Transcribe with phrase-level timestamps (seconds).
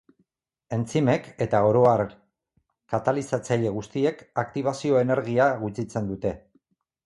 [0.77, 2.03] Entzimek, eta oro har
[2.95, 6.37] katalizatzaile guztiek, aktibazio energia gutxitzen dute.